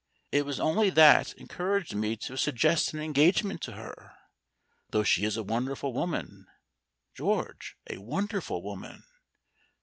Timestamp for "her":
3.73-4.15